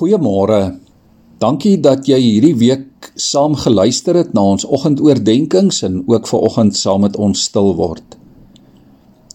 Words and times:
Goeiemôre. 0.00 0.78
Dankie 1.44 1.76
dat 1.76 2.06
jy 2.08 2.16
hierdie 2.16 2.54
week 2.56 3.10
saam 3.20 3.52
geluister 3.52 4.16
het 4.16 4.30
na 4.32 4.46
ons 4.54 4.64
oggendoordenkings 4.64 5.82
en 5.84 5.98
ook 6.08 6.28
ver 6.30 6.44
oggend 6.46 6.76
saam 6.78 7.02
met 7.04 7.18
ons 7.20 7.42
stil 7.50 7.74
word. 7.76 8.14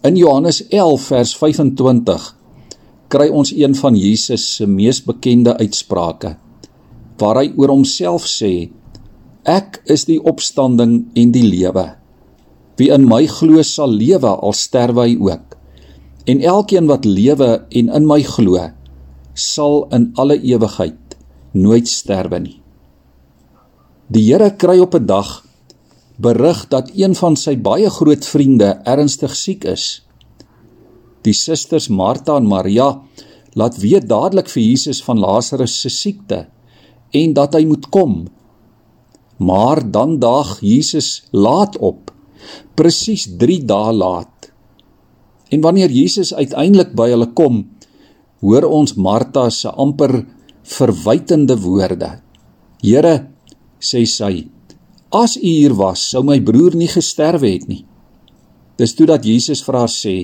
In 0.01 0.17
Johannes 0.17 0.63
11 0.73 1.03
vers 1.11 1.33
25 1.37 2.25
kry 3.13 3.27
ons 3.29 3.51
een 3.53 3.77
van 3.77 3.99
Jesus 3.99 4.47
se 4.55 4.65
mees 4.65 5.03
bekende 5.05 5.53
uitsprake 5.59 6.31
waar 7.21 7.41
hy 7.43 7.51
oor 7.61 7.75
homself 7.75 8.25
sê: 8.25 8.71
Ek 9.45 9.83
is 9.85 10.07
die 10.09 10.17
opstanding 10.17 10.95
en 11.13 11.35
die 11.35 11.45
lewe. 11.45 11.85
Wie 12.81 12.89
in 12.89 13.05
my 13.05 13.27
glo 13.29 13.61
sal 13.61 13.93
lewe 13.93 14.33
al 14.33 14.57
sterwe 14.57 15.05
hy 15.11 15.13
ook. 15.29 15.59
En 16.25 16.41
elkeen 16.41 16.89
wat 16.89 17.05
lewe 17.05 17.51
en 17.69 17.93
in 18.01 18.09
my 18.09 18.23
glo, 18.25 18.65
sal 19.35 19.85
in 19.91 20.11
alle 20.15 20.39
ewigheid 20.39 21.17
nooit 21.55 21.87
sterwe 21.87 22.39
nie. 22.39 22.59
Die 24.07 24.23
Here 24.27 24.55
kry 24.55 24.79
op 24.79 24.95
'n 24.95 25.05
dag 25.05 25.43
berig 26.17 26.67
dat 26.67 26.91
een 26.95 27.15
van 27.15 27.35
sy 27.35 27.55
baie 27.57 27.89
groot 27.89 28.25
vriende 28.25 28.79
ernstig 28.83 29.35
siek 29.35 29.63
is. 29.63 30.03
Die 31.21 31.33
susters 31.33 31.87
Martha 31.87 32.37
en 32.37 32.47
Maria 32.47 33.01
laat 33.53 33.77
weet 33.77 34.07
dadelik 34.07 34.49
vir 34.49 34.63
Jesus 34.63 35.03
van 35.03 35.19
Lazarus 35.19 35.81
se 35.81 35.89
siekte 35.89 36.47
en 37.11 37.33
dat 37.33 37.53
hy 37.53 37.65
moet 37.65 37.89
kom. 37.89 38.27
Maar 39.37 39.91
dan 39.91 40.19
daag 40.19 40.59
Jesus 40.61 41.23
laat 41.31 41.77
op, 41.77 42.11
presies 42.75 43.27
3 43.37 43.65
dae 43.65 43.93
laat. 43.93 44.51
En 45.49 45.61
wanneer 45.61 45.91
Jesus 45.91 46.33
uiteindelik 46.33 46.95
by 46.95 47.09
hulle 47.09 47.31
kom, 47.33 47.65
hoor 48.41 48.67
ons 48.67 48.95
Martha 48.95 49.49
se 49.49 49.69
amper 49.69 50.25
verwytende 50.65 51.57
woorde. 51.61 52.09
Here, 52.81 53.15
sê 53.79 54.05
sy, 54.09 54.47
as 55.13 55.37
u 55.37 55.45
hier 55.45 55.75
was, 55.77 56.03
sou 56.11 56.23
my 56.25 56.39
broer 56.43 56.75
nie 56.75 56.89
gesterwe 56.91 57.53
het 57.53 57.67
nie. 57.69 57.83
Dis 58.79 58.95
toe 58.97 59.07
dat 59.07 59.25
Jesus 59.25 59.63
vir 59.63 59.79
haar 59.79 59.91
sê, 59.91 60.15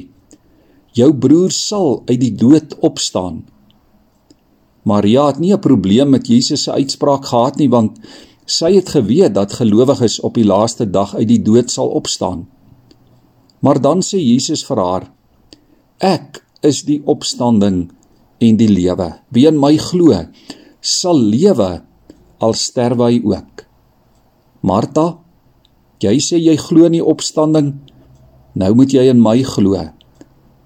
jou 0.97 1.11
broer 1.13 1.53
sal 1.55 2.01
uit 2.09 2.19
die 2.19 2.33
dood 2.35 2.75
opstaan. 2.83 3.45
Maria 4.83 5.27
het 5.27 5.39
nie 5.39 5.53
'n 5.53 5.59
probleem 5.59 6.09
met 6.09 6.27
Jesus 6.27 6.63
se 6.63 6.71
uitspraak 6.71 7.25
gehad 7.25 7.57
nie 7.57 7.69
want 7.69 7.99
sy 8.45 8.73
het 8.73 8.89
geweet 8.89 9.33
dat 9.33 9.53
gelowiges 9.53 10.19
op 10.19 10.33
die 10.33 10.45
laaste 10.45 10.89
dag 10.89 11.15
uit 11.15 11.27
die 11.27 11.41
dood 11.41 11.71
sal 11.71 11.87
opstaan. 11.87 12.47
Maar 13.59 13.81
dan 13.81 14.01
sê 14.01 14.17
Jesus 14.17 14.65
vir 14.65 14.77
haar: 14.77 15.11
Ek 15.99 16.45
is 16.61 16.83
die 16.83 17.01
opstanding 17.05 17.91
en 18.41 18.57
die 18.57 18.69
lewe. 18.69 19.11
Wie 19.29 19.47
in 19.47 19.59
my 19.61 19.75
glo, 19.81 20.17
sal 20.81 21.19
lewe 21.19 21.71
al 22.41 22.57
sterwe 22.57 23.11
hy 23.11 23.21
ook. 23.29 23.65
Martha, 24.65 25.07
jy 26.01 26.17
sê 26.21 26.39
jy 26.41 26.57
glo 26.59 26.89
in 26.89 26.97
die 26.97 27.05
opstanding. 27.05 27.75
Nou 28.57 28.71
moet 28.77 28.93
jy 28.93 29.05
in 29.11 29.21
my 29.21 29.39
glo, 29.47 29.79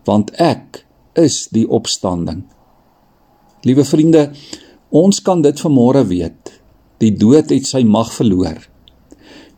want 0.07 0.31
ek 0.41 0.85
is 1.19 1.45
die 1.53 1.65
opstanding. 1.67 2.43
Liewe 3.65 3.85
vriende, 3.87 4.29
ons 4.95 5.19
kan 5.25 5.41
dit 5.41 5.59
vanmôre 5.63 6.05
weet. 6.07 6.53
Die 7.01 7.11
dood 7.11 7.51
het 7.51 7.67
sy 7.67 7.83
mag 7.83 8.11
verloor. 8.13 8.59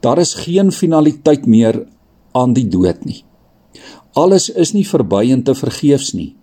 Daar 0.02 0.22
is 0.22 0.36
geen 0.46 0.72
finaliteit 0.72 1.46
meer 1.50 1.84
aan 2.38 2.54
die 2.58 2.68
dood 2.70 3.04
nie. 3.06 3.24
Alles 4.18 4.50
is 4.50 4.74
nie 4.74 4.86
verby 4.88 5.28
en 5.34 5.44
te 5.46 5.54
vergeefs 5.58 6.14
nie. 6.18 6.37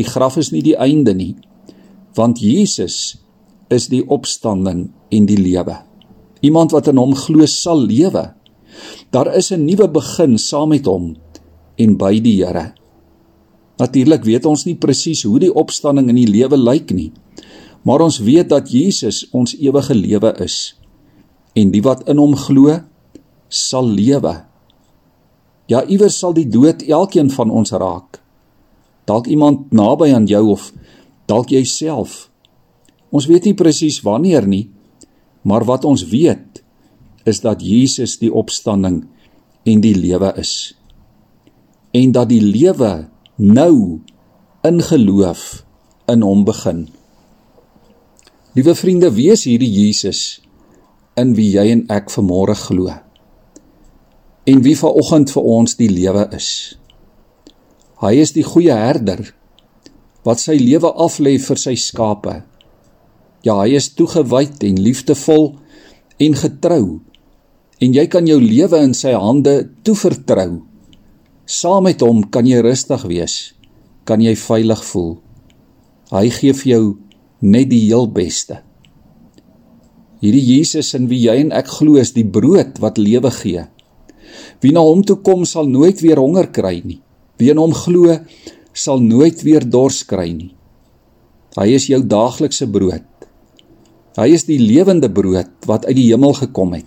Die 0.00 0.08
graf 0.08 0.38
is 0.40 0.48
nie 0.48 0.62
die 0.64 0.78
einde 0.80 1.12
nie, 1.12 1.34
want 2.16 2.40
Jesus 2.40 3.18
is 3.68 3.90
die 3.92 4.00
opstanding 4.08 4.86
en 5.12 5.26
die 5.28 5.36
lewe. 5.36 5.76
Iemand 6.40 6.72
wat 6.72 6.88
in 6.88 6.96
hom 6.96 7.12
glo 7.12 7.44
sal 7.44 7.82
lewe. 7.84 8.30
Daar 9.12 9.28
is 9.36 9.52
'n 9.52 9.66
nuwe 9.66 9.88
begin 9.88 10.38
saam 10.38 10.70
met 10.72 10.86
hom 10.86 11.16
en 11.76 11.96
by 11.96 12.20
die 12.20 12.44
Here. 12.44 12.72
Natuurlik 13.78 14.24
weet 14.24 14.46
ons 14.46 14.64
nie 14.64 14.74
presies 14.74 15.22
hoe 15.22 15.38
die 15.38 15.54
opstanding 15.54 16.08
in 16.08 16.16
die 16.16 16.32
lewe 16.32 16.56
lyk 16.56 16.90
nie, 16.92 17.12
maar 17.84 18.00
ons 18.00 18.18
weet 18.18 18.48
dat 18.48 18.70
Jesus 18.70 19.28
ons 19.32 19.56
ewige 19.56 19.94
lewe 19.94 20.34
is 20.40 20.76
en 21.54 21.70
die 21.70 21.82
wat 21.82 22.08
in 22.08 22.18
hom 22.18 22.36
glo 22.36 22.80
sal 23.48 23.86
lewe. 23.88 24.44
Ja, 25.66 25.84
iewers 25.84 26.18
sal 26.18 26.32
die 26.32 26.48
dood 26.48 26.82
elkeen 26.82 27.30
van 27.30 27.50
ons 27.50 27.72
raak 27.72 28.20
dalk 29.10 29.26
iemand 29.26 29.72
naby 29.74 30.12
aan 30.14 30.28
jou 30.30 30.44
of 30.54 30.70
dalk 31.30 31.50
jouself. 31.50 32.28
Ons 33.10 33.26
weet 33.26 33.48
nie 33.48 33.56
presies 33.58 34.00
wanneer 34.06 34.46
nie, 34.46 34.68
maar 35.42 35.66
wat 35.66 35.86
ons 35.88 36.06
weet 36.10 36.62
is 37.28 37.42
dat 37.42 37.62
Jesus 37.62 38.18
die 38.22 38.30
opstanding 38.30 39.02
en 39.66 39.82
die 39.82 39.96
lewe 39.96 40.32
is. 40.40 40.74
En 41.90 42.14
dat 42.14 42.30
die 42.30 42.42
lewe 42.42 43.10
nou 43.36 44.00
in 44.66 44.80
geloof 44.84 45.64
in 46.10 46.22
hom 46.22 46.44
begin. 46.44 46.86
Liewe 48.54 48.74
vriende, 48.74 49.12
wees 49.14 49.46
hierdie 49.46 49.70
Jesus 49.70 50.40
in 51.18 51.34
wie 51.38 51.50
jy 51.54 51.68
en 51.74 51.84
ek 51.92 52.10
vanmôre 52.14 52.56
glo. 52.58 52.90
En 54.50 54.62
wie 54.64 54.76
vanoggend 54.78 55.30
vir 55.34 55.48
ons 55.54 55.76
die 55.78 55.90
lewe 55.90 56.26
is. 56.36 56.79
Hy 58.00 58.14
is 58.16 58.30
die 58.32 58.44
goeie 58.46 58.72
herder 58.72 59.26
wat 60.24 60.40
sy 60.40 60.54
lewe 60.56 60.88
aflê 61.04 61.34
vir 61.40 61.58
sy 61.60 61.74
skape. 61.76 62.38
Ja, 63.44 63.58
hy 63.60 63.76
is 63.76 63.90
toegewyd 63.96 64.62
en 64.64 64.80
liefdevol 64.80 65.50
en 66.20 66.36
getrou. 66.36 66.84
En 67.80 67.96
jy 67.96 68.06
kan 68.12 68.28
jou 68.28 68.38
lewe 68.40 68.80
in 68.84 68.94
sy 68.96 69.12
hande 69.16 69.54
toevertrou. 69.84 70.62
Saam 71.44 71.84
met 71.88 72.00
hom 72.04 72.22
kan 72.32 72.48
jy 72.48 72.60
rustig 72.64 73.04
wees, 73.10 73.36
kan 74.08 74.24
jy 74.24 74.32
veilig 74.36 74.84
voel. 74.92 75.14
Hy 76.12 76.24
gee 76.32 76.56
vir 76.56 76.70
jou 76.72 76.84
net 77.40 77.68
die 77.72 77.82
heel 77.84 78.08
beste. 78.12 78.62
Hierdie 80.20 80.44
Jesus 80.44 80.92
in 80.96 81.08
wie 81.12 81.20
jy 81.26 81.36
en 81.44 81.52
ek 81.56 81.68
glo 81.80 82.00
is 82.00 82.12
die 82.16 82.24
brood 82.24 82.80
wat 82.80 83.00
lewe 83.00 83.32
gee. 83.42 83.68
Wie 84.60 84.72
na 84.72 84.84
hom 84.84 85.04
toe 85.04 85.20
kom 85.24 85.44
sal 85.48 85.68
nooit 85.68 86.00
weer 86.04 86.20
honger 86.20 86.48
kry 86.52 86.80
nie. 86.84 87.00
Wie 87.40 87.50
in 87.50 87.60
hom 87.60 87.72
glo, 87.72 88.18
sal 88.76 89.00
nooit 89.00 89.40
weer 89.46 89.64
dors 89.64 90.02
kry 90.06 90.28
nie. 90.36 90.52
Hy 91.56 91.66
is 91.74 91.88
jou 91.90 92.02
daaglikse 92.06 92.68
brood. 92.70 93.06
Hy 94.18 94.28
is 94.36 94.44
die 94.46 94.60
lewende 94.60 95.08
brood 95.10 95.50
wat 95.66 95.86
uit 95.88 95.96
die 95.96 96.10
hemel 96.10 96.36
gekom 96.36 96.76
het. 96.76 96.86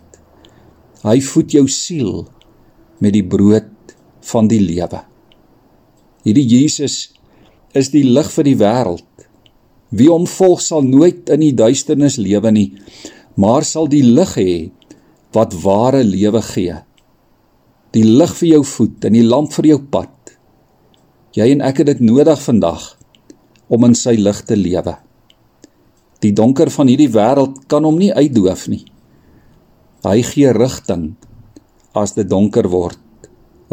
Hy 1.03 1.17
voed 1.25 1.51
jou 1.51 1.65
siel 1.67 2.23
met 3.03 3.15
die 3.15 3.25
brood 3.25 3.95
van 4.29 4.47
die 4.47 4.61
lewe. 4.63 5.01
Hierdie 6.23 6.45
Jesus 6.47 7.09
is 7.75 7.89
die 7.91 8.05
lig 8.05 8.29
vir 8.31 8.47
die 8.47 8.59
wêreld. 8.61 9.27
Wie 9.91 10.07
hom 10.09 10.25
volg 10.29 10.61
sal 10.63 10.85
nooit 10.85 11.27
in 11.33 11.43
die 11.43 11.55
duisternis 11.57 12.15
lewe 12.21 12.53
nie, 12.55 12.69
maar 13.35 13.65
sal 13.67 13.89
die 13.91 14.05
lig 14.05 14.37
hê 14.39 14.55
wat 15.35 15.57
ware 15.65 16.03
lewe 16.05 16.41
gee. 16.53 16.77
Die 17.93 18.05
lig 18.05 18.31
vir 18.39 18.49
jou 18.55 18.63
voet 18.65 19.09
en 19.09 19.17
die 19.17 19.25
lamp 19.25 19.51
vir 19.57 19.73
jou 19.73 19.79
pad. 19.91 20.12
Jy 21.33 21.47
en 21.55 21.63
ek 21.65 21.79
het 21.81 21.87
dit 21.89 22.01
nodig 22.05 22.37
vandag 22.45 22.83
om 23.73 23.85
in 23.87 23.95
sy 23.97 24.13
lig 24.21 24.39
te 24.45 24.53
lewe. 24.53 24.91
Die 26.21 26.29
donker 26.37 26.69
van 26.69 26.91
hierdie 26.91 27.09
wêreld 27.09 27.63
kan 27.71 27.87
hom 27.87 27.95
nie 27.97 28.11
uitdoof 28.13 28.67
nie. 28.69 28.83
Hy 30.05 30.19
gee 30.27 30.51
rigting 30.53 31.15
as 31.97 32.13
dit 32.13 32.29
donker 32.29 32.69
word 32.69 32.99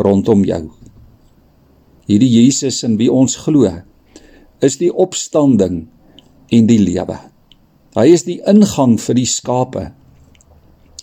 rondom 0.00 0.46
jou. 0.48 0.62
Hierdie 2.08 2.30
Jesus 2.32 2.80
in 2.86 2.96
wie 2.96 3.10
ons 3.12 3.36
glo, 3.44 3.68
is 4.64 4.78
die 4.80 4.88
opstanding 4.88 5.82
en 6.48 6.70
die 6.70 6.80
lewe. 6.80 7.18
Hy 7.98 8.06
is 8.08 8.24
die 8.24 8.38
ingang 8.48 8.96
vir 9.02 9.18
die 9.18 9.28
skape. 9.28 9.84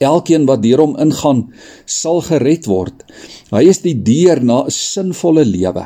Elkeen 0.01 0.49
wat 0.49 0.65
deur 0.65 0.81
hom 0.87 0.97
ingaan, 0.97 1.45
sal 1.85 2.23
gered 2.25 2.65
word. 2.65 3.05
Hy 3.53 3.61
is 3.69 3.83
die 3.85 3.93
deur 3.93 4.41
na 4.41 4.63
'n 4.65 4.73
sinvolle 4.73 5.45
lewe 5.45 5.85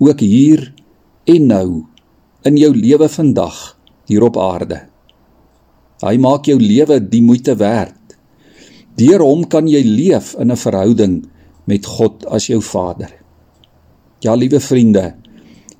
ook 0.00 0.20
hier 0.24 0.70
en 1.28 1.46
nou 1.46 1.68
in 2.48 2.56
jou 2.56 2.72
lewe 2.74 3.08
vandag 3.08 3.58
hier 4.08 4.24
op 4.24 4.38
aarde. 4.40 4.80
Hy 6.00 6.16
maak 6.16 6.48
jou 6.48 6.56
lewe 6.56 6.96
die 7.12 7.20
moeite 7.22 7.54
werd. 7.60 7.96
Deur 8.96 9.20
hom 9.24 9.44
kan 9.52 9.68
jy 9.68 9.82
leef 9.84 10.34
in 10.40 10.50
'n 10.50 10.56
verhouding 10.56 11.28
met 11.66 11.86
God 11.86 12.24
as 12.26 12.46
jou 12.46 12.60
Vader. 12.62 13.12
Ja, 14.20 14.34
liewe 14.34 14.60
vriende, 14.60 15.14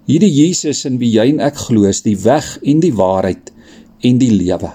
hierdie 0.07 0.33
Jesus 0.33 0.85
in 0.85 0.99
wie 0.99 1.11
jy 1.11 1.29
en 1.29 1.41
ek 1.41 1.57
glo, 1.57 1.85
is 1.85 2.03
die 2.03 2.17
weg 2.17 2.59
en 2.63 2.81
die 2.81 2.95
waarheid 2.95 3.53
en 4.03 4.19
die 4.19 4.31
lewe. 4.31 4.73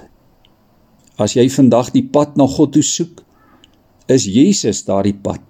As 1.18 1.34
jy 1.34 1.50
vandag 1.50 1.92
die 1.92 2.04
pad 2.04 2.36
na 2.38 2.48
God 2.48 2.74
toe 2.74 2.84
soek, 2.84 3.24
is 4.08 4.26
Jesus 4.26 4.84
daardie 4.86 5.16
pad. 5.18 5.42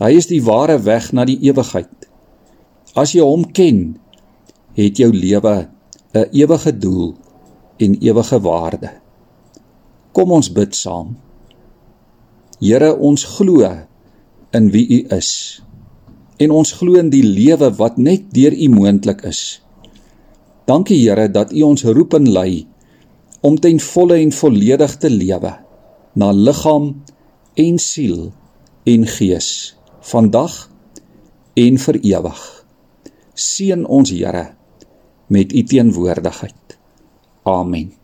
Hy 0.00 0.16
is 0.16 0.26
die 0.26 0.42
ware 0.42 0.78
weg 0.82 1.12
na 1.12 1.24
die 1.24 1.38
ewigheid. 1.42 2.11
As 2.92 3.14
jy 3.16 3.24
hom 3.24 3.46
ken, 3.56 3.94
het 4.76 4.98
jou 5.00 5.08
lewe 5.12 5.68
'n 6.12 6.28
ewige 6.32 6.72
doel 6.78 7.14
en 7.78 7.96
ewige 8.00 8.40
waarde. 8.40 8.90
Kom 10.12 10.30
ons 10.30 10.52
bid 10.52 10.74
saam. 10.74 11.16
Here, 12.60 12.96
ons 12.96 13.24
glo 13.24 13.64
in 14.52 14.70
wie 14.70 14.86
U 14.88 15.16
is. 15.16 15.62
En 16.36 16.50
ons 16.50 16.72
glo 16.72 16.94
in 16.94 17.10
die 17.10 17.24
lewe 17.24 17.72
wat 17.76 17.96
net 17.96 18.28
deur 18.34 18.52
U 18.52 18.68
moontlik 18.68 19.22
is. 19.24 19.62
Dankie 20.66 21.08
Here 21.08 21.30
dat 21.30 21.52
U 21.52 21.62
ons 21.62 21.82
roep 21.82 22.14
en 22.14 22.28
lei 22.28 22.66
om 23.40 23.58
ten 23.58 23.80
volle 23.80 24.20
en 24.20 24.32
volledig 24.32 24.96
te 24.96 25.10
lewe 25.10 25.58
na 26.14 26.32
liggaam 26.32 27.02
en 27.54 27.78
siel 27.78 28.32
en 28.84 29.06
gees 29.06 29.76
vandag 30.00 30.70
en 31.54 31.78
vir 31.78 31.98
ewig. 32.02 32.61
Seën 33.42 33.82
ons 33.86 34.10
Here 34.10 34.44
met 35.32 35.52
U 35.52 35.62
teenwoordigheid. 35.66 36.78
Amen. 37.48 38.01